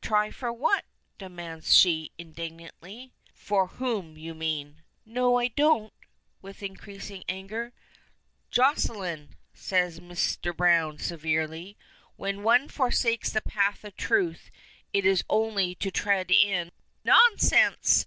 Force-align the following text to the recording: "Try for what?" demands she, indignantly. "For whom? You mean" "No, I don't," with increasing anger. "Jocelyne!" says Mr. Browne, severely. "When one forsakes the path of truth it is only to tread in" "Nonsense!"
"Try 0.00 0.30
for 0.30 0.52
what?" 0.52 0.84
demands 1.18 1.76
she, 1.76 2.12
indignantly. 2.18 3.14
"For 3.34 3.66
whom? 3.66 4.16
You 4.16 4.32
mean" 4.32 4.84
"No, 5.04 5.38
I 5.38 5.48
don't," 5.48 5.92
with 6.40 6.62
increasing 6.62 7.24
anger. 7.28 7.72
"Jocelyne!" 8.48 9.34
says 9.54 9.98
Mr. 9.98 10.56
Browne, 10.56 10.98
severely. 11.00 11.76
"When 12.14 12.44
one 12.44 12.68
forsakes 12.68 13.32
the 13.32 13.40
path 13.42 13.82
of 13.82 13.96
truth 13.96 14.52
it 14.92 15.04
is 15.04 15.24
only 15.28 15.74
to 15.82 15.90
tread 15.90 16.30
in" 16.30 16.70
"Nonsense!" 17.04 18.04